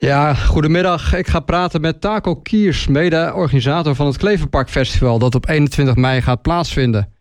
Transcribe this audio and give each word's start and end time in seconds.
Ja, 0.00 0.34
goedemiddag. 0.34 1.14
Ik 1.14 1.26
ga 1.26 1.40
praten 1.40 1.80
met 1.80 2.00
Taco 2.00 2.36
Kiers, 2.36 2.86
mede-organisator 2.86 3.94
van 3.94 4.06
het 4.06 4.16
Kleverpark 4.16 4.68
Festival... 4.68 5.18
dat 5.18 5.34
op 5.34 5.48
21 5.48 5.96
mei 5.96 6.22
gaat 6.22 6.42
plaatsvinden. 6.42 7.14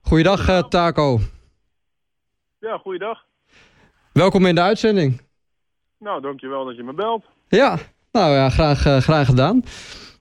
Goeiedag, 0.00 0.48
uh, 0.48 0.62
Taco. 0.62 1.18
Ja, 2.58 2.78
goeiedag. 2.78 3.24
Welkom 4.12 4.46
in 4.46 4.54
de 4.54 4.60
uitzending. 4.60 5.20
Nou, 5.98 6.20
dankjewel 6.20 6.64
dat 6.64 6.76
je 6.76 6.82
me 6.82 6.94
belt. 6.94 7.24
Ja, 7.48 7.78
nou 8.12 8.34
ja, 8.34 8.50
graag, 8.50 8.86
uh, 8.86 8.96
graag 8.96 9.26
gedaan. 9.26 9.62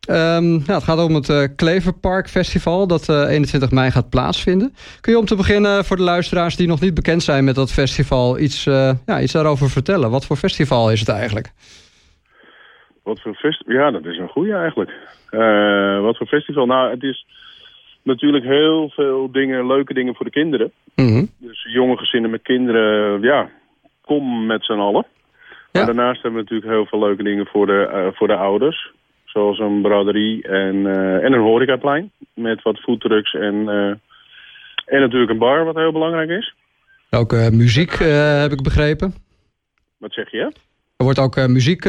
Um, 0.09 0.49
nou, 0.49 0.71
het 0.73 0.83
gaat 0.83 1.03
om 1.07 1.15
het 1.15 1.29
uh, 1.29 1.43
Kleverpark 1.55 2.27
Festival 2.29 2.87
dat 2.87 3.09
uh, 3.09 3.29
21 3.29 3.71
mei 3.71 3.91
gaat 3.91 4.09
plaatsvinden. 4.09 4.73
Kun 5.01 5.11
je 5.11 5.19
om 5.19 5.25
te 5.25 5.35
beginnen 5.35 5.85
voor 5.85 5.97
de 5.97 6.03
luisteraars 6.03 6.55
die 6.55 6.67
nog 6.67 6.81
niet 6.81 6.93
bekend 6.93 7.23
zijn 7.23 7.43
met 7.43 7.55
dat 7.55 7.71
festival 7.71 8.39
iets, 8.39 8.65
uh, 8.65 8.91
ja, 9.05 9.21
iets 9.21 9.33
daarover 9.33 9.69
vertellen? 9.69 10.11
Wat 10.11 10.25
voor 10.25 10.35
festival 10.35 10.91
is 10.91 10.99
het 10.99 11.09
eigenlijk? 11.09 11.51
Wat 13.03 13.21
voor 13.21 13.35
festival? 13.35 13.73
Ja, 13.73 13.91
dat 13.91 14.05
is 14.05 14.17
een 14.17 14.27
goede 14.27 14.53
eigenlijk. 14.53 14.91
wat 16.01 16.17
voor 16.17 16.27
festival? 16.27 16.65
Nou, 16.65 16.91
het 16.91 17.03
is 17.03 17.25
natuurlijk 18.03 18.45
heel 18.45 18.89
veel 18.89 19.31
dingen, 19.31 19.67
leuke 19.67 19.93
dingen 19.93 20.15
voor 20.15 20.25
de 20.25 20.31
kinderen. 20.31 20.71
Mm 20.95 21.07
-hmm. 21.07 21.29
Dus 21.37 21.67
jonge 21.73 21.97
gezinnen 21.97 22.31
met 22.31 22.41
kinderen, 22.41 23.21
ja, 23.21 23.49
kom 24.01 24.45
met 24.45 24.65
z'n 24.65 24.71
allen. 24.71 25.05
Maar 25.71 25.85
daarnaast 25.85 26.21
hebben 26.21 26.39
we 26.39 26.49
natuurlijk 26.49 26.71
heel 26.71 26.85
veel 26.85 26.99
leuke 26.99 27.23
dingen 27.23 27.45
voor 27.45 27.65
de, 27.65 28.11
voor 28.15 28.27
de 28.27 28.35
ouders. 28.35 28.91
Zoals 29.33 29.59
een 29.59 29.81
braderie 29.81 30.47
en, 30.47 30.75
uh, 30.75 31.23
en 31.23 31.33
een 31.33 31.41
horecaplein. 31.41 32.11
Met 32.33 32.61
wat 32.61 32.79
foodtrucks 32.79 33.33
en, 33.33 33.55
uh, 33.55 33.93
en 34.85 34.99
natuurlijk 34.99 35.31
een 35.31 35.37
bar, 35.37 35.65
wat 35.65 35.75
heel 35.75 35.91
belangrijk 35.91 36.29
is. 36.29 36.53
Ook 37.09 37.33
uh, 37.33 37.49
muziek, 37.49 37.91
heb 38.41 38.51
ik 38.51 38.61
begrepen. 38.61 39.13
Wat 39.97 40.13
zeg 40.13 40.31
je? 40.31 40.51
Er 40.97 41.05
wordt 41.05 41.19
ook 41.19 41.47
muziek 41.47 41.83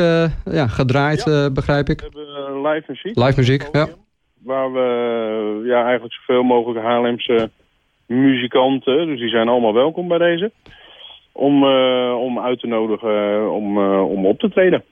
ja, 0.44 0.66
gedraaid, 0.66 1.24
ja. 1.24 1.50
begrijp 1.50 1.88
ik. 1.88 2.00
We 2.00 2.06
hebben 2.12 2.62
live 2.62 2.84
muziek. 2.86 3.16
Live 3.16 3.34
muziek, 3.36 3.68
ja. 3.72 3.86
Waar 4.44 4.72
we 4.72 5.62
ja, 5.64 5.84
eigenlijk 5.84 6.14
zoveel 6.14 6.42
mogelijk 6.42 6.84
Haarlemse 6.84 7.50
muzikanten, 8.06 9.06
dus 9.06 9.18
die 9.18 9.28
zijn 9.28 9.48
allemaal 9.48 9.74
welkom 9.74 10.08
bij 10.08 10.18
deze. 10.18 10.52
Om, 11.32 11.64
om 12.14 12.38
uit 12.38 12.60
te 12.60 12.66
nodigen 12.66 13.50
om, 13.52 13.78
om 13.98 14.26
op 14.26 14.38
te 14.38 14.48
treden. 14.50 14.84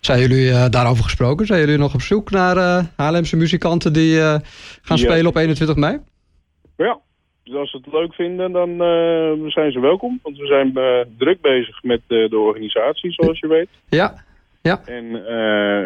Zijn 0.00 0.20
jullie 0.20 0.46
uh, 0.46 0.68
daarover 0.68 1.04
gesproken? 1.04 1.46
Zijn 1.46 1.60
jullie 1.60 1.78
nog 1.78 1.94
op 1.94 2.00
zoek 2.00 2.30
naar 2.30 2.56
uh, 2.56 2.84
Haarlemse 2.96 3.36
muzikanten 3.36 3.92
die 3.92 4.14
uh, 4.14 4.36
gaan 4.82 4.96
ja. 4.96 5.04
spelen 5.04 5.26
op 5.26 5.36
21 5.36 5.76
mei? 5.76 5.98
Ja, 6.76 7.00
dus 7.44 7.54
als 7.54 7.70
ze 7.70 7.76
het 7.76 7.92
leuk 7.92 8.14
vinden, 8.14 8.52
dan 8.52 8.68
zijn 9.50 9.72
ze 9.72 9.80
welkom. 9.80 10.20
Want 10.22 10.36
we 10.36 10.46
zijn 10.46 10.72
druk 11.18 11.40
bezig 11.40 11.82
met 11.82 12.00
de 12.06 12.38
organisatie, 12.38 13.12
zoals 13.12 13.38
je 13.38 13.46
weet. 13.46 13.68
Ja, 13.88 14.24
ja. 14.62 14.80
En 14.84 15.04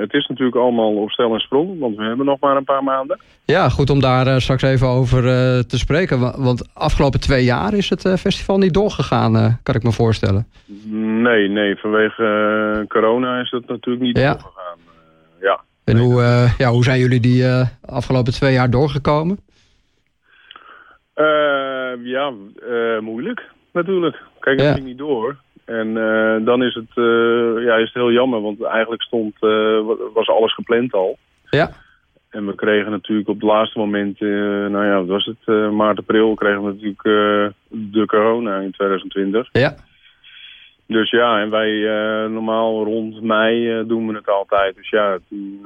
het 0.01 0.13
is 0.13 0.27
natuurlijk 0.27 0.57
allemaal 0.57 0.95
op 0.95 1.11
stel 1.11 1.35
en 1.35 1.41
sprong, 1.41 1.79
want 1.79 1.97
we 1.97 2.03
hebben 2.03 2.27
nog 2.27 2.41
maar 2.41 2.57
een 2.57 2.65
paar 2.65 2.85
maanden. 2.85 3.21
Ja, 3.45 3.69
goed 3.69 3.91
om 3.91 4.01
daar 4.01 4.41
straks 4.41 4.63
even 4.63 4.87
over 4.87 5.23
te 5.67 5.79
spreken. 5.79 6.43
Want 6.43 6.75
afgelopen 6.75 7.21
twee 7.21 7.45
jaar 7.45 7.75
is 7.75 7.89
het 7.91 8.01
festival 8.19 8.59
niet 8.59 8.75
doorgegaan, 8.75 9.61
kan 9.63 9.75
ik 9.75 9.83
me 9.83 9.93
voorstellen. 9.93 10.47
Nee, 11.23 11.49
nee. 11.49 11.77
Vanwege 11.77 12.85
corona 12.89 13.41
is 13.41 13.51
dat 13.51 13.67
natuurlijk 13.67 14.05
niet 14.05 14.19
ja. 14.19 14.31
doorgegaan. 14.33 14.79
Ja. 15.41 15.61
En 15.85 15.99
hoe, 15.99 16.23
ja, 16.59 16.71
hoe 16.71 16.85
zijn 16.85 16.99
jullie 16.99 17.21
die 17.21 17.45
afgelopen 17.85 18.33
twee 18.33 18.53
jaar 18.53 18.71
doorgekomen? 18.71 19.39
ja, 22.03 22.33
moeilijk 23.01 23.43
natuurlijk. 23.73 24.17
Kijk, 24.41 24.59
het 24.59 24.69
Ja. 24.69 24.75
ging 24.75 24.87
niet 24.87 24.99
door. 24.99 25.37
En 25.67 25.95
dan 26.45 26.62
is 26.62 26.75
het, 26.75 26.91
ja, 27.64 27.75
is 27.77 27.84
het 27.84 27.95
heel 27.95 28.12
jammer, 28.12 28.41
want 28.41 28.62
eigenlijk 28.62 29.03
stond, 29.03 29.34
was 30.14 30.28
alles 30.28 30.55
gepland 30.55 30.92
al. 30.92 31.19
Ja. 31.50 31.70
En 32.31 32.47
we 32.47 32.55
kregen 32.55 32.91
natuurlijk 32.91 33.28
op 33.28 33.34
het 33.34 33.45
laatste 33.45 33.78
moment, 33.78 34.20
nou 34.70 34.84
ja, 34.84 34.97
wat 34.97 35.06
was 35.06 35.25
het, 35.25 35.73
maart, 35.73 35.98
april, 35.98 36.34
kregen 36.34 36.63
we 36.63 36.73
natuurlijk 36.73 37.02
de 37.68 38.07
corona 38.07 38.58
in 38.58 38.70
2020. 38.70 39.48
Ja. 39.52 39.74
Dus 40.86 41.11
ja, 41.11 41.41
en 41.41 41.51
wij 41.51 41.70
normaal 42.29 42.85
rond 42.85 43.23
mei 43.23 43.86
doen 43.86 44.07
we 44.07 44.14
het 44.14 44.29
altijd. 44.29 44.74
Dus 44.77 44.89
ja, 44.89 45.18
toen 45.29 45.61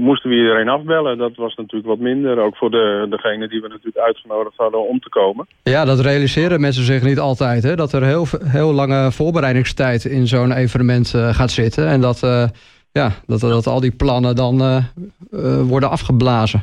moesten 0.00 0.30
we 0.30 0.36
iedereen 0.36 0.68
afbellen. 0.68 1.18
Dat 1.18 1.36
was 1.36 1.54
natuurlijk 1.54 1.88
wat 1.88 1.98
minder. 1.98 2.38
Ook 2.38 2.56
voor 2.56 2.70
de, 2.70 3.06
degene 3.10 3.48
die 3.48 3.60
we 3.60 3.68
natuurlijk 3.68 4.06
uitgenodigd 4.06 4.56
hadden 4.56 4.88
om 4.88 5.00
te 5.00 5.08
komen. 5.08 5.46
Ja, 5.62 5.84
dat 5.84 6.00
realiseren 6.00 6.60
mensen 6.60 6.84
zich 6.84 7.02
niet 7.02 7.18
altijd. 7.18 7.62
Hè? 7.62 7.76
Dat 7.76 7.92
er 7.92 8.04
heel, 8.04 8.26
heel 8.44 8.72
lange 8.72 9.12
voorbereidingstijd 9.12 10.04
in 10.04 10.26
zo'n 10.26 10.52
evenement 10.52 11.08
gaat 11.08 11.50
zitten. 11.50 11.88
En 11.88 12.00
dat, 12.00 12.20
ja, 12.92 13.10
dat, 13.26 13.40
dat 13.40 13.66
al 13.66 13.80
die 13.80 13.96
plannen 13.96 14.36
dan 14.36 14.82
worden 15.68 15.90
afgeblazen. 15.90 16.62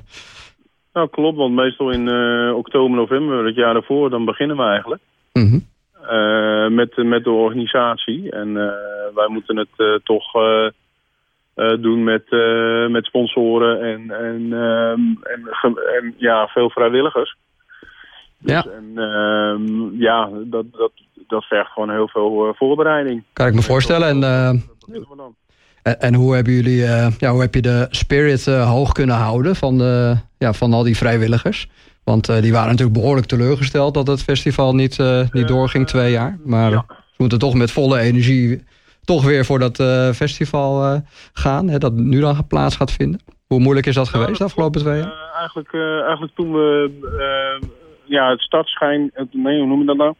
Nou, 0.93 1.09
klopt. 1.09 1.37
Want 1.37 1.53
meestal 1.53 1.89
in 1.91 2.09
oktober, 2.53 2.97
november, 2.97 3.45
het 3.45 3.55
jaar 3.55 3.73
daarvoor, 3.73 4.09
dan 4.09 4.25
beginnen 4.25 4.57
we 4.57 4.63
eigenlijk. 4.63 5.01
Mm 5.33 5.49
-hmm. 5.49 5.65
Uh, 6.11 6.67
met, 6.67 6.97
met 6.97 7.23
de 7.23 7.31
organisatie. 7.31 8.31
En 8.31 8.53
wij 9.15 9.27
moeten 9.27 9.57
het 9.57 10.03
uh, 11.55 11.69
toch 11.69 11.81
doen 11.81 12.03
met, 12.03 12.23
met 12.89 13.05
sponsoren 13.05 13.81
en, 13.81 14.11
en, 14.11 14.53
en, 15.23 15.77
en, 15.95 16.13
ja, 16.17 16.47
veel 16.47 16.69
vrijwilligers. 16.69 17.37
Dus, 18.39 18.51
ja, 18.53 18.65
en, 18.71 18.91
ehm, 18.95 20.01
ja 20.01 20.29
dat, 20.43 20.65
dat, 20.71 20.91
dat 21.27 21.43
vergt 21.43 21.71
gewoon 21.71 21.89
heel 21.89 22.07
veel 22.07 22.53
voorbereiding. 22.57 23.23
Kan 23.33 23.47
ik 23.47 23.53
me 23.53 23.61
voorstellen. 23.61 24.07
En, 24.07 24.23
en, 25.83 25.99
en, 25.99 26.13
hoe 26.13 26.35
hebben 26.35 26.53
jullie, 26.53 26.81
ja, 27.17 27.31
hoe 27.31 27.41
heb 27.41 27.53
je 27.53 27.61
de 27.61 27.87
spirit 27.89 28.45
hoog 28.45 28.91
kunnen 28.91 29.15
houden 29.15 29.55
van, 29.55 29.77
de, 29.77 30.15
ja, 30.37 30.53
van 30.53 30.73
al 30.73 30.83
die 30.83 30.97
vrijwilligers? 30.97 31.67
Want 32.03 32.41
die 32.41 32.51
waren 32.51 32.69
natuurlijk 32.69 32.97
behoorlijk 32.97 33.27
teleurgesteld 33.27 33.93
dat 33.93 34.07
het 34.07 34.23
festival 34.23 34.75
niet, 34.75 35.03
niet 35.31 35.47
doorging 35.47 35.87
twee 35.87 36.11
jaar. 36.11 36.37
Maar 36.43 36.71
ja. 36.71 36.85
ze 36.87 37.15
moeten 37.17 37.39
toch 37.39 37.53
met 37.53 37.71
volle 37.71 37.99
energie 37.99 38.63
toch 39.05 39.25
weer 39.25 39.45
voor 39.45 39.59
dat 39.59 39.79
uh, 39.79 40.09
festival 40.09 41.01
gaan. 41.33 41.69
Hè, 41.69 41.77
dat 41.77 41.93
nu 41.93 42.19
dan 42.19 42.47
plaats 42.47 42.75
gaat 42.75 42.91
vinden. 42.91 43.19
Hoe 43.47 43.59
moeilijk 43.59 43.85
is 43.85 43.95
dat 43.95 44.09
geweest 44.09 44.37
de 44.37 44.43
afgelopen 44.43 44.81
twee 44.81 44.97
jaar? 44.99 45.33
eigenlijk, 45.39 45.73
eigenlijk 46.03 46.35
toen 46.35 46.53
we 46.53 46.91
ja, 48.05 48.29
het 48.29 48.41
startschijn... 48.41 49.11
nee, 49.31 49.59
hoe 49.59 49.67
noem 49.67 49.79
je 49.79 49.85
dat 49.85 49.97
nou? 49.97 50.15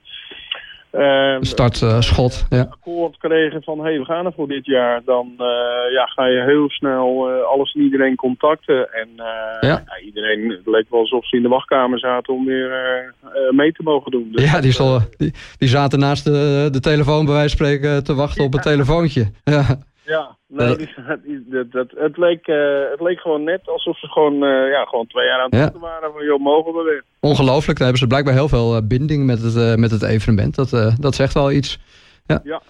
Uh, 0.98 1.38
Startschot, 1.42 2.46
uh, 2.50 2.60
ja. 2.60 2.68
akkoord 2.72 3.18
kregen 3.18 3.64
van, 3.64 3.80
hey, 3.80 4.00
we 4.00 4.06
gaan 4.06 4.26
er 4.26 4.34
voor 4.34 4.48
dit 4.48 4.66
jaar. 4.66 5.02
Dan 5.06 5.28
uh, 5.38 5.46
ja, 5.94 6.06
ga 6.06 6.26
je 6.26 6.44
heel 6.44 6.70
snel 6.70 7.30
alles 7.44 7.74
en 7.74 7.82
iedereen 7.82 8.16
contacten. 8.16 8.94
En 8.94 9.10
ja. 9.16 9.58
ja, 9.62 9.84
iedereen, 10.06 10.50
het 10.50 10.66
leek 10.66 10.86
wel 10.90 11.00
alsof 11.00 11.28
ze 11.28 11.36
in 11.36 11.42
de 11.42 11.48
wachtkamer 11.48 12.00
zaten 12.00 12.34
om 12.34 12.46
weer 12.46 13.14
mee 13.52 13.72
te 13.72 13.84
mogen 13.84 14.12
doen. 14.12 14.28
Dus 14.32 14.52
ja, 14.52 14.62
die, 14.62 14.72
stol, 14.72 15.00
die, 15.18 15.34
die, 15.58 15.70
zaten 15.70 16.00
naast 16.00 16.24
de, 16.24 16.68
de 16.72 16.80
telefoon 16.80 17.26
bij 17.26 17.34
wijze 17.34 17.58
van 17.58 17.68
spreken 17.68 18.04
te 18.04 18.16
wachten 18.16 18.44
op 18.44 18.54
een 18.54 18.60
telefoontje. 18.60 19.32
Ja, 19.44 19.78
ja 20.06 20.36
nee, 20.48 20.76
die, 21.26 21.46
dat, 21.50 21.72
dat, 21.72 21.88
het, 21.96 22.18
leek, 22.18 22.46
het 22.92 23.02
leek 23.02 23.20
gewoon 23.20 23.44
net 23.44 23.68
alsof 23.68 24.00
ze 24.00 24.08
gewoon, 24.08 24.38
ja, 24.70 24.86
gewoon 24.86 25.08
twee 25.08 25.26
jaar 25.26 25.40
aan 25.40 25.60
het 25.60 25.74
ja. 25.74 25.80
waren. 25.80 26.12
Van, 26.12 26.26
joh, 26.26 26.40
mogen 26.40 26.74
we 26.74 26.84
weer. 26.84 27.04
Ongelooflijk, 27.20 27.78
daar 27.78 27.88
hebben 27.88 27.98
ze 27.98 28.08
blijkbaar 28.08 28.34
heel 28.34 28.48
veel 28.48 28.88
binding 28.88 29.26
met 29.26 29.42
het, 29.42 29.80
met 29.80 29.92
het 29.92 30.04
evenement. 30.04 30.56
Dat, 30.56 30.96
dat 31.00 31.16
zegt 31.16 31.34
wel 31.34 31.52
iets. 31.52 31.80
Ja. 32.26 32.42
ja. 32.44 32.62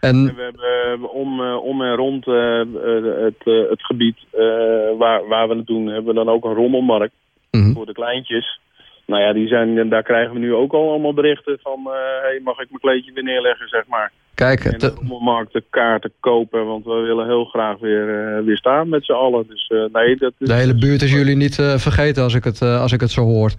En, 0.00 0.28
en 0.28 0.34
we 0.34 0.42
hebben 0.42 1.10
om, 1.10 1.40
om 1.56 1.82
en 1.82 1.94
rond 1.94 2.24
het, 2.24 3.68
het 3.70 3.84
gebied 3.84 4.18
waar, 4.98 5.26
waar 5.28 5.48
we 5.48 5.56
het 5.56 5.66
doen, 5.66 5.86
hebben 5.86 6.14
we 6.14 6.24
dan 6.24 6.34
ook 6.34 6.44
een 6.44 6.54
rommelmarkt 6.54 7.14
mm 7.50 7.62
-hmm. 7.62 7.74
voor 7.74 7.86
de 7.86 7.92
kleintjes. 7.92 8.60
Nou 9.06 9.22
ja, 9.22 9.32
die 9.32 9.48
zijn, 9.48 9.88
daar 9.88 10.02
krijgen 10.02 10.32
we 10.32 10.38
nu 10.38 10.54
ook 10.54 10.72
al 10.72 10.90
allemaal 10.90 11.14
berichten 11.14 11.58
van... 11.62 11.80
hey, 12.22 12.40
mag 12.44 12.58
ik 12.58 12.66
mijn 12.68 12.80
kleedje 12.80 13.12
weer 13.12 13.22
neerleggen, 13.22 13.68
zeg 13.68 13.86
maar. 13.86 14.12
Kijk, 14.34 14.64
en 14.64 14.78
de 14.78 14.88
rommelmarkt 14.88 15.60
kaarten 15.70 16.12
kopen, 16.20 16.66
want 16.66 16.84
we 16.84 16.94
willen 16.94 17.26
heel 17.26 17.44
graag 17.44 17.78
weer, 17.78 18.06
weer 18.44 18.56
staan 18.56 18.88
met 18.88 19.04
z'n 19.04 19.12
allen. 19.12 19.46
Dus 19.48 19.72
nee, 19.92 20.16
dat 20.16 20.32
is... 20.38 20.48
De 20.48 20.54
hele 20.54 20.74
buurt 20.74 21.02
is 21.02 21.12
jullie 21.12 21.36
niet 21.36 21.54
vergeten 21.76 22.22
als 22.22 22.34
ik, 22.34 22.44
het, 22.44 22.62
als 22.62 22.92
ik 22.92 23.00
het 23.00 23.10
zo 23.10 23.22
hoor. 23.22 23.52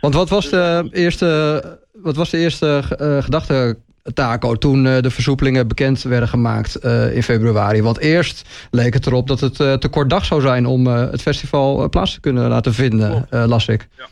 Want 0.00 0.14
wat 0.14 0.28
was 0.28 0.50
de 0.50 0.88
eerste, 0.92 1.62
wat 1.92 2.16
was 2.16 2.30
de 2.30 2.38
eerste 2.38 2.82
uh, 3.00 3.22
gedachte, 3.22 3.76
Taco, 4.14 4.54
toen 4.54 4.84
uh, 4.84 4.98
de 4.98 5.10
versoepelingen 5.10 5.68
bekend 5.68 6.02
werden 6.02 6.28
gemaakt 6.28 6.84
uh, 6.84 7.16
in 7.16 7.22
februari? 7.22 7.82
Want 7.82 7.98
eerst 7.98 8.68
leek 8.70 8.94
het 8.94 9.06
erop 9.06 9.28
dat 9.28 9.40
het 9.40 9.56
te 9.56 9.88
kort 9.90 10.10
dag 10.10 10.24
zou 10.24 10.40
zijn 10.40 10.66
om 10.66 10.86
het 10.86 11.22
festival 11.22 11.88
plaats 11.88 12.14
te 12.14 12.20
kunnen 12.20 12.48
laten 12.48 12.74
vinden, 12.74 13.26
las 13.30 13.68
ik. 13.68 13.88
Ja. 13.96 14.04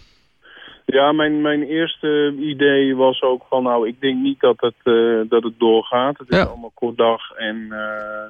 Ja, 0.93 1.13
mijn, 1.13 1.41
mijn 1.41 1.63
eerste 1.63 2.35
idee 2.39 2.97
was 2.97 3.23
ook 3.23 3.43
van, 3.49 3.63
nou, 3.63 3.89
ik 3.89 4.01
denk 4.01 4.19
niet 4.21 4.41
dat 4.41 4.61
het, 4.61 4.75
uh, 4.85 5.21
dat 5.29 5.43
het 5.43 5.59
doorgaat. 5.59 6.19
Het 6.19 6.31
is 6.31 6.37
Ja. 6.37 6.45
allemaal 6.45 6.73
kort 6.75 6.97
dag 6.97 7.31
en 7.31 7.57
uh, 7.57 8.27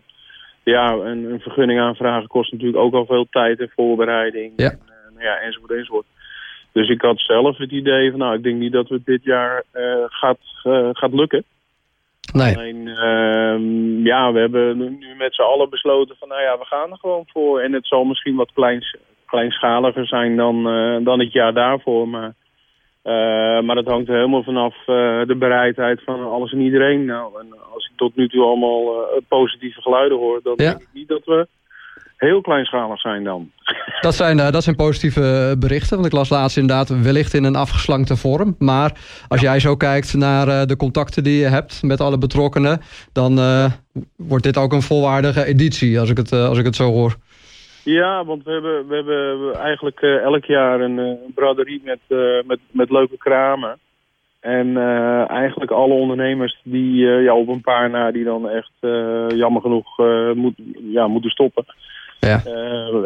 ja, 0.62 0.92
een, 0.92 1.24
een 1.32 1.40
vergunning 1.40 1.80
aanvragen 1.80 2.28
kost 2.28 2.52
natuurlijk 2.52 2.82
ook 2.82 2.94
al 2.94 3.06
veel 3.06 3.26
tijd 3.30 3.60
en 3.60 3.72
voorbereiding. 3.74 4.52
Ja. 4.56 4.70
En, 4.70 4.80
uh, 4.86 5.12
nou 5.14 5.24
ja, 5.24 5.36
enzovoort, 5.38 5.70
enzovoort. 5.70 6.06
Dus 6.72 6.88
ik 6.88 7.00
had 7.02 7.20
zelf 7.20 7.56
het 7.56 7.70
idee 7.70 8.10
van, 8.10 8.18
nou, 8.18 8.34
ik 8.34 8.42
denk 8.42 8.58
niet 8.58 8.72
dat 8.72 8.88
het 8.88 9.04
dit 9.04 9.24
jaar 9.24 9.62
gaat, 10.08 10.38
gaat 10.92 11.12
lukken. 11.12 11.44
Nee. 12.32 12.56
Alleen, 12.56 12.88
ehm, 12.88 14.06
ja, 14.06 14.32
we 14.32 14.38
hebben 14.38 14.76
nu 14.78 15.14
met 15.18 15.34
z'n 15.34 15.42
allen 15.42 15.70
besloten 15.70 16.16
van, 16.18 16.28
nou 16.28 16.42
ja, 16.42 16.58
we 16.58 16.64
gaan 16.64 16.90
er 16.90 16.98
gewoon 16.98 17.24
voor. 17.26 17.60
En 17.60 17.72
het 17.72 17.86
zal 17.86 18.04
misschien 18.04 18.34
wat 18.36 18.52
kleins, 18.52 18.96
kleinschaliger 19.26 20.06
zijn 20.06 20.36
dan, 20.36 20.68
eh, 20.68 20.96
dan 21.04 21.18
het 21.18 21.32
jaar 21.32 21.52
daarvoor. 21.54 22.08
Maar, 22.08 22.22
eh, 22.22 22.28
maar 23.66 23.74
dat 23.74 23.86
hangt 23.86 24.08
er 24.08 24.14
helemaal 24.14 24.42
vanaf 24.42 24.74
eh, 24.74 24.86
de 25.26 25.36
bereidheid 25.38 26.02
van 26.04 26.30
alles 26.30 26.52
en 26.52 26.60
iedereen. 26.60 27.04
Nou, 27.04 27.40
en 27.40 27.46
als 27.74 27.84
ik 27.90 27.96
tot 27.96 28.16
nu 28.16 28.28
toe 28.28 28.44
allemaal 28.44 28.82
eh, 28.94 29.20
positieve 29.28 29.80
geluiden 29.80 30.18
hoor, 30.18 30.40
dan 30.42 30.54
Ja. 30.56 30.68
denk 30.68 30.80
ik 30.80 30.88
niet 30.92 31.08
dat 31.08 31.24
we 31.24 31.46
heel 32.16 32.40
kleinschalig 32.40 33.00
zijn 33.00 33.24
dan. 33.24 33.50
Dat 34.00 34.14
zijn, 34.14 34.38
eh, 34.40 34.50
dat 34.50 34.62
zijn 34.62 34.76
positieve 34.76 35.56
berichten. 35.58 35.94
Want 35.94 36.06
ik 36.06 36.12
las 36.12 36.28
laatst 36.28 36.56
inderdaad 36.56 37.02
wellicht 37.02 37.34
in 37.34 37.44
een 37.44 37.56
afgeslankte 37.56 38.16
vorm. 38.16 38.54
Maar 38.58 38.92
als 39.28 39.40
jij 39.40 39.60
zo 39.60 39.76
kijkt 39.76 40.14
naar 40.14 40.48
eh, 40.48 40.66
de 40.66 40.76
contacten 40.76 41.24
die 41.24 41.40
je 41.40 41.46
hebt 41.46 41.82
met 41.82 42.00
alle 42.00 42.18
betrokkenen... 42.18 42.80
dan 43.12 43.38
eh, 43.38 43.72
wordt 44.16 44.44
dit 44.44 44.56
ook 44.56 44.72
een 44.72 44.82
volwaardige 44.82 45.44
editie, 45.44 46.00
als 46.00 46.10
ik 46.10 46.16
het, 46.16 46.32
eh, 46.32 46.48
als 46.48 46.58
ik 46.58 46.64
het 46.64 46.76
zo 46.76 46.90
hoor. 46.90 47.16
Ja, 47.90 48.24
want 48.24 48.44
we 48.44 48.52
hebben, 48.52 48.86
we 48.88 48.94
hebben 48.94 49.54
eigenlijk 49.54 50.00
eh, 50.00 50.22
elk 50.22 50.44
jaar 50.44 50.80
een 50.80 50.98
eh, 50.98 51.34
braderie 51.34 51.80
met, 51.84 51.98
eh, 52.08 52.46
met, 52.46 52.58
met 52.70 52.90
leuke 52.90 53.16
kramen. 53.16 53.78
En 54.40 54.76
eigenlijk 55.28 55.70
alle 55.70 55.94
ondernemers 55.94 56.60
die 56.64 57.06
ja, 57.06 57.34
op 57.34 57.48
een 57.48 57.60
paar 57.60 57.90
na 57.90 58.10
die 58.10 58.24
dan 58.24 58.48
echt 58.48 58.72
jammer 59.28 59.62
genoeg 59.62 59.96
moet, 60.34 60.54
ja, 60.74 61.06
moeten 61.06 61.30
stoppen. 61.30 61.64
Ja. 62.20 62.40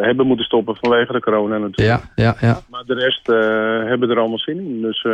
Hebben 0.01 0.27
moeten 0.27 0.45
stoppen 0.45 0.77
vanwege 0.77 1.13
de 1.13 1.21
corona 1.21 1.59
natuurlijk. 1.59 2.03
Ja, 2.15 2.25
ja, 2.25 2.37
ja. 2.41 2.61
Maar 2.71 2.85
de 2.85 2.95
rest 2.95 3.27
hebben 3.89 4.11
er 4.11 4.19
allemaal 4.19 4.39
zin 4.39 4.59
in. 4.59 4.81
Dus 4.83 5.07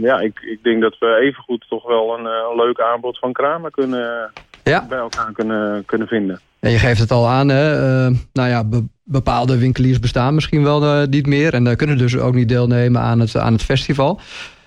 ja, 0.00 0.20
ik, 0.20 0.40
ik 0.40 0.62
denk 0.62 0.82
dat 0.82 0.98
we 0.98 1.18
evengoed 1.20 1.64
toch 1.68 1.86
wel 1.86 2.18
een, 2.18 2.24
een 2.24 2.56
leuk 2.56 2.80
aanbod 2.80 3.18
van 3.18 3.32
kramen 3.32 3.70
kunnen, 3.70 4.30
Ja. 4.64 4.86
bij 4.88 4.98
elkaar 4.98 5.32
kunnen, 5.32 5.84
kunnen 5.84 6.08
vinden. 6.08 6.40
En 6.60 6.70
je 6.70 6.78
geeft 6.78 7.00
het 7.00 7.10
al 7.10 7.28
aan, 7.28 7.48
hè? 7.48 7.72
eh, 7.72 8.14
nou 8.32 8.48
ja, 8.48 8.64
be- 8.64 8.86
bepaalde 9.04 9.58
winkeliers 9.58 10.00
bestaan 10.00 10.34
misschien 10.34 10.62
wel 10.62 10.82
eh, 10.82 11.06
niet 11.06 11.26
meer... 11.26 11.54
en 11.54 11.66
eh, 11.66 11.76
kunnen 11.76 11.98
dus 11.98 12.18
ook 12.18 12.34
niet 12.34 12.48
deelnemen 12.48 13.00
aan 13.00 13.20
het, 13.20 13.36
aan 13.36 13.52
het 13.52 13.62
festival. 13.62 14.20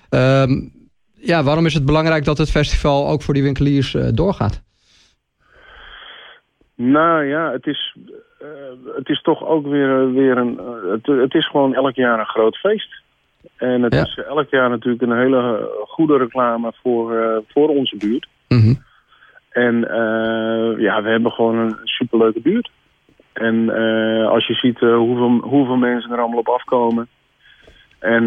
Ehm, 0.08 0.50
ja, 1.14 1.42
waarom 1.42 1.66
is 1.66 1.74
het 1.74 1.84
belangrijk 1.84 2.24
dat 2.24 2.38
het 2.38 2.50
festival 2.50 3.08
ook 3.08 3.22
voor 3.22 3.34
die 3.34 3.42
winkeliers 3.42 3.96
doorgaat? 4.14 4.62
Nou 6.74 7.24
ja, 7.24 7.52
het 7.52 7.66
is, 7.66 7.96
het 8.96 9.08
is 9.08 9.22
toch 9.22 9.46
ook 9.46 9.66
weer, 9.66 10.12
weer 10.12 10.36
een... 10.36 10.60
het, 10.90 11.06
het 11.06 11.34
is 11.34 11.48
gewoon 11.50 11.74
elk 11.74 11.94
jaar 11.94 12.18
een 12.18 12.26
groot 12.26 12.56
feest. 12.56 13.02
En 13.56 13.82
het 13.82 13.94
Ja. 13.94 14.02
is 14.02 14.20
elk 14.28 14.50
jaar 14.50 14.68
natuurlijk 14.68 15.02
een 15.02 15.18
hele 15.18 15.70
goede 15.86 16.16
reclame 16.16 16.72
voor, 16.82 17.42
voor 17.48 17.68
onze 17.68 17.96
buurt. 17.96 18.28
Mhm. 18.48 18.74
En 19.52 19.88
eh, 19.88 20.80
ja, 20.80 21.02
we 21.02 21.08
hebben 21.08 21.32
gewoon 21.32 21.56
een 21.58 21.76
superleuke 21.84 22.40
buurt. 22.40 22.70
En 23.32 23.70
eh, 23.70 24.28
als 24.28 24.46
je 24.46 24.54
ziet 24.54 24.82
eh, 24.82 24.96
hoeveel, 24.96 25.30
hoeveel 25.30 25.76
mensen 25.76 26.10
er 26.10 26.18
allemaal 26.18 26.38
op 26.38 26.48
afkomen... 26.48 27.08
en 27.98 28.26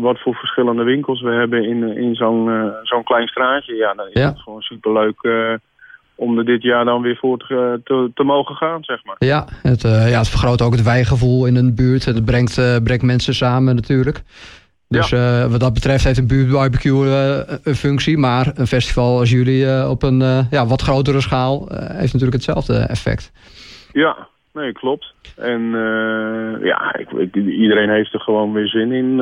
wat 0.00 0.20
voor 0.20 0.34
verschillende 0.34 0.82
winkels 0.82 1.20
we 1.20 1.30
hebben 1.30 1.64
in, 1.64 1.96
in 1.96 2.14
zo'n 2.14 2.72
zo'n 2.82 3.04
klein 3.04 3.28
straatje... 3.28 3.74
ja, 3.74 3.94
dan 3.94 4.06
is 4.06 4.20
Ja. 4.20 4.28
het 4.28 4.40
gewoon 4.40 4.60
superleuk 4.60 5.22
eh 5.22 5.54
om 6.14 6.38
er 6.38 6.44
dit 6.44 6.62
jaar 6.62 6.84
dan 6.84 7.02
weer 7.02 7.16
voor 7.16 7.38
te, 7.38 7.80
te, 7.84 8.10
te 8.14 8.22
mogen 8.24 8.54
gaan, 8.54 8.84
zeg 8.84 9.04
maar. 9.04 9.16
Ja, 9.18 9.46
het, 9.62 9.82
ja, 9.82 10.18
het 10.18 10.28
vergroot 10.28 10.62
ook 10.62 10.72
het 10.72 10.82
wijgevoel 10.82 11.46
in 11.46 11.56
een 11.56 11.74
buurt. 11.74 12.04
Het 12.04 12.24
brengt, 12.24 12.80
brengt 12.84 13.02
mensen 13.02 13.34
samen 13.34 13.74
natuurlijk. 13.74 14.22
Dus 14.90 15.12
eh, 15.12 15.46
wat 15.46 15.60
dat 15.60 15.72
betreft 15.74 16.04
heeft 16.04 16.18
een 16.18 16.26
buurtbarbecue 16.26 17.08
eh, 17.08 17.56
een 17.62 17.74
functie. 17.74 18.18
Maar 18.18 18.52
een 18.54 18.66
festival 18.66 19.18
als 19.18 19.30
jullie 19.30 19.66
eh, 19.66 19.90
op 19.90 20.02
een 20.02 20.46
ja, 20.50 20.66
wat 20.66 20.82
grotere 20.82 21.20
schaal... 21.20 21.68
heeft 21.70 22.12
natuurlijk 22.12 22.32
hetzelfde 22.32 22.78
effect. 22.78 23.32
Ja, 23.92 24.28
nee, 24.52 24.72
klopt. 24.72 25.14
En 25.36 25.70
ja, 26.62 26.96
ik, 26.98 27.10
ik- 27.10 27.34
iedereen 27.34 27.90
heeft 27.90 28.14
er 28.14 28.20
gewoon 28.20 28.52
weer 28.52 28.68
zin 28.68 28.92
in... 28.92 29.16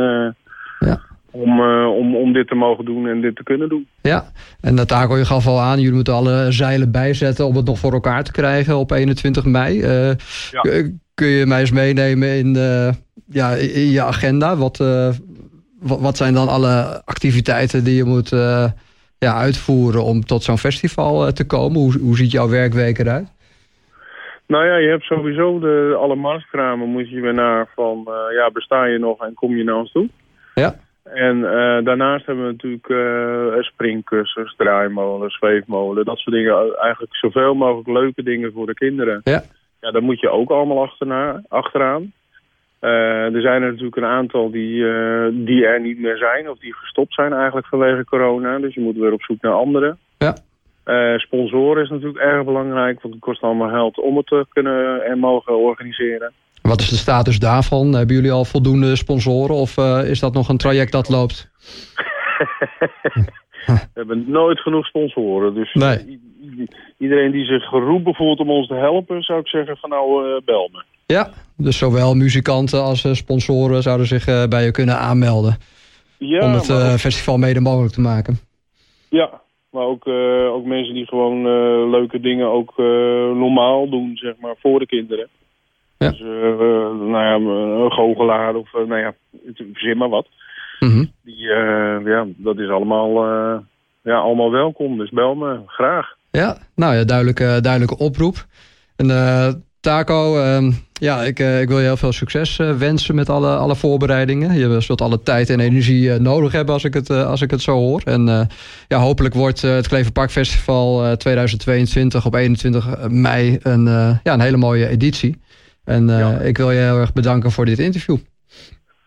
Ja. 0.78 1.00
om, 1.30 1.60
om, 1.86 2.16
om 2.16 2.32
dit 2.32 2.48
te 2.48 2.54
mogen 2.54 2.84
doen 2.84 3.08
en 3.08 3.20
dit 3.20 3.36
te 3.36 3.42
kunnen 3.42 3.68
doen. 3.68 3.86
Ja, 4.02 4.24
en 4.60 4.76
dat 4.76 4.88
Taco, 4.88 5.16
je 5.16 5.24
gaf 5.24 5.46
al 5.46 5.60
aan... 5.60 5.78
jullie 5.78 5.94
moeten 5.94 6.14
alle 6.14 6.46
zeilen 6.52 6.90
bijzetten 6.90 7.46
om 7.46 7.56
het 7.56 7.66
nog 7.66 7.78
voor 7.78 7.92
elkaar 7.92 8.24
te 8.24 8.32
krijgen 8.32 8.76
op 8.76 8.90
21 8.90 9.44
mei. 9.44 9.80
Ja. 9.80 10.60
Kun 11.14 11.26
je 11.26 11.46
mij 11.46 11.60
eens 11.60 11.72
meenemen 11.72 12.38
in, 12.38 12.54
ja, 13.26 13.50
in 13.50 13.90
je 13.90 14.02
agenda? 14.02 14.56
Wat, 14.56 14.80
wat, 15.80 16.00
wat 16.00 16.16
zijn 16.16 16.34
dan 16.34 16.48
alle 16.48 17.02
activiteiten 17.04 17.84
die 17.84 17.96
je 17.96 18.04
moet 18.04 18.32
eh, 18.32 18.64
ja, 19.18 19.34
uitvoeren... 19.34 20.04
om 20.04 20.20
tot 20.20 20.42
zo'n 20.42 20.58
festival 20.58 21.26
eh, 21.26 21.32
te 21.32 21.46
komen? 21.46 21.80
Hoe, 21.80 21.98
hoe 21.98 22.16
ziet 22.16 22.30
jouw 22.30 22.48
werkweek 22.48 22.98
eruit? 22.98 23.36
Nou 24.46 24.66
ja, 24.66 24.76
je 24.76 24.88
hebt 24.88 25.02
sowieso 25.02 25.58
de, 25.58 25.96
alle 25.98 26.16
marktkramen 26.16 26.88
moet 26.88 27.10
je 27.10 27.20
weer 27.20 27.34
naar 27.34 27.68
van, 27.74 28.04
eh, 28.06 28.34
ja, 28.36 28.50
besta 28.50 28.84
je 28.84 28.98
nog 28.98 29.20
en 29.20 29.34
kom 29.34 29.56
je 29.56 29.64
naar 29.64 29.76
ons 29.76 29.92
toe? 29.92 30.08
Ja. 30.54 30.74
En 31.04 31.40
daarnaast 31.84 32.26
hebben 32.26 32.46
we 32.46 32.52
natuurlijk 32.52 32.88
eh 32.88 33.62
springkussens, 33.62 34.54
draaimolen, 34.56 35.30
zweefmolen, 35.30 36.04
dat 36.04 36.18
soort 36.18 36.36
dingen. 36.36 36.76
Eigenlijk 36.76 37.16
zoveel 37.16 37.54
mogelijk 37.54 37.88
leuke 37.88 38.22
dingen 38.22 38.52
voor 38.52 38.66
de 38.66 38.74
kinderen. 38.74 39.20
Ja. 39.24 39.42
Ja, 39.80 39.90
daar 39.90 40.02
moet 40.02 40.20
je 40.20 40.30
ook 40.30 40.50
allemaal 40.50 40.82
achterna, 40.82 41.42
achteraan. 41.48 42.12
Eh, 42.80 43.34
er 43.34 43.40
zijn 43.40 43.62
er 43.62 43.70
natuurlijk 43.70 43.96
een 43.96 44.04
aantal 44.04 44.50
die, 44.50 44.88
eh, 44.88 45.26
die 45.32 45.66
er 45.66 45.80
niet 45.80 45.98
meer 45.98 46.16
zijn 46.16 46.50
of 46.50 46.58
die 46.58 46.74
gestopt 46.74 47.14
zijn 47.14 47.32
eigenlijk 47.32 47.66
vanwege 47.66 48.04
corona. 48.04 48.58
Dus 48.58 48.74
je 48.74 48.80
moet 48.80 48.96
weer 48.96 49.12
op 49.12 49.22
zoek 49.22 49.40
naar 49.42 49.52
andere. 49.52 49.96
Ja. 50.18 50.36
Eh, 50.84 51.18
sponsoren 51.18 51.82
is 51.82 51.90
natuurlijk 51.90 52.18
erg 52.18 52.44
belangrijk, 52.44 53.02
want 53.02 53.14
het 53.14 53.22
kost 53.22 53.42
allemaal 53.42 53.68
geld 53.68 54.00
om 54.00 54.16
het 54.16 54.26
te 54.26 54.46
kunnen 54.48 55.04
en 55.04 55.18
mogen 55.18 55.58
organiseren. 55.58 56.32
Wat 56.62 56.80
is 56.80 56.88
de 56.88 56.96
status 56.96 57.38
daarvan? 57.38 57.94
Hebben 57.94 58.16
jullie 58.16 58.32
al 58.32 58.44
voldoende 58.44 58.96
sponsoren 58.96 59.56
of 59.56 59.76
is 60.04 60.20
dat 60.20 60.32
nog 60.32 60.48
een 60.48 60.56
traject 60.56 60.92
dat 60.92 61.08
loopt? 61.08 61.48
We 63.66 63.90
hebben 63.94 64.24
nooit 64.30 64.60
genoeg 64.60 64.86
sponsoren, 64.86 65.54
dus 65.54 65.74
Nee. 65.74 66.20
iedereen 66.98 67.30
die 67.30 67.44
zich 67.44 67.64
geroepen 67.64 68.14
voelt 68.14 68.40
om 68.40 68.50
ons 68.50 68.66
te 68.66 68.74
helpen, 68.74 69.22
zou 69.22 69.40
ik 69.40 69.48
zeggen 69.48 69.76
van 69.76 69.90
nou 69.90 70.40
bel 70.44 70.68
me. 70.72 70.82
Ja, 71.12 71.30
dus 71.56 71.78
zowel 71.78 72.14
muzikanten 72.14 72.82
als 72.82 73.04
eh, 73.04 73.12
sponsoren 73.12 73.82
zouden 73.82 74.06
zich 74.06 74.26
eh, 74.26 74.44
bij 74.48 74.64
je 74.64 74.70
kunnen 74.70 74.98
aanmelden... 74.98 75.56
Ja, 76.18 76.44
om 76.44 76.52
het 76.52 76.68
eh, 76.70 76.92
ook, 76.92 76.98
festival 76.98 77.38
mede 77.38 77.60
mogelijk 77.60 77.92
te 77.92 78.00
maken. 78.00 78.38
ja, 79.08 79.40
maar 79.70 79.82
ook, 79.82 80.08
ook 80.56 80.64
mensen 80.64 80.94
die 80.94 81.06
gewoon 81.06 81.42
leuke 81.90 82.20
dingen 82.20 82.46
ook 82.46 82.72
normaal 83.36 83.88
doen, 83.88 84.16
zeg 84.16 84.34
maar, 84.40 84.54
voor 84.58 84.78
de 84.78 84.86
kinderen. 84.86 85.28
Ja. 85.98 86.10
Dus, 86.10 86.20
nou 86.20 87.10
ja, 87.10 87.34
een 87.34 87.90
goochelaar 87.90 88.54
of, 88.54 88.72
nou 88.72 88.98
ja, 88.98 89.14
verzin 89.54 89.96
maar 89.96 90.08
wat. 90.08 90.26
Mhm. 90.80 91.04
Die, 91.24 91.46
ja, 92.04 92.26
dat 92.36 92.58
is 92.58 92.68
allemaal, 92.68 93.24
ja, 94.02 94.16
allemaal 94.18 94.50
welkom, 94.50 94.98
dus 94.98 95.10
bel 95.10 95.34
me, 95.34 95.60
graag. 95.66 96.16
Ja, 96.30 96.58
nou 96.74 96.94
ja, 96.94 97.04
duidelijke, 97.04 97.58
duidelijke 97.60 97.98
oproep. 97.98 98.36
En 98.96 99.06
Taco, 99.80 100.38
ehm, 100.38 100.70
ja, 100.98 101.22
ik, 101.22 101.38
eh, 101.38 101.60
ik 101.60 101.68
wil 101.68 101.78
je 101.78 101.84
heel 101.84 101.96
veel 101.96 102.12
succes 102.12 102.58
eh, 102.58 102.76
wensen 102.76 103.14
met 103.14 103.28
alle, 103.28 103.56
alle 103.56 103.76
voorbereidingen. 103.76 104.58
Je 104.58 104.80
zult 104.80 105.00
alle 105.00 105.22
tijd 105.22 105.50
en 105.50 105.60
energie 105.60 106.12
eh, 106.12 106.18
nodig 106.18 106.52
hebben 106.52 106.74
als 106.74 106.84
ik 106.84 106.94
het, 106.94 107.10
als 107.10 107.40
ik 107.40 107.50
het 107.50 107.60
zo 107.60 107.72
hoor. 107.72 108.02
En 108.04 108.48
ja, 108.88 108.98
hopelijk 108.98 109.34
wordt 109.34 109.60
het 109.62 109.88
Kleverpark 109.88 110.30
Festival 110.30 111.04
eh, 111.04 111.12
2022 111.12 112.26
op 112.26 112.34
21 112.34 113.08
mei 113.08 113.58
een, 113.62 113.84
ja, 114.22 114.32
een 114.32 114.40
hele 114.40 114.56
mooie 114.56 114.88
editie. 114.88 115.40
En 115.84 116.06
Ja. 116.08 116.38
ik 116.38 116.56
wil 116.56 116.70
je 116.70 116.78
heel 116.78 116.98
erg 116.98 117.12
bedanken 117.12 117.50
voor 117.50 117.64
dit 117.64 117.78
interview. 117.78 118.16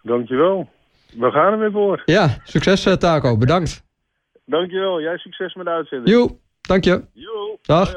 Dankjewel. 0.03 0.69
We 1.17 1.31
gaan 1.31 1.53
er 1.53 1.60
weer 1.60 1.71
voor. 1.71 2.01
Ja, 2.05 2.38
succes 2.43 2.83
Taco. 3.00 3.38
Bedankt. 3.38 3.83
Dankjewel. 4.45 5.01
Jij 5.01 5.17
succes 5.17 5.53
met 5.55 5.65
de 5.65 5.71
uitzending. 5.71 6.10
Joe, 6.10 6.38
dank 6.62 6.83
je. 6.83 7.01
Dag. 7.62 7.93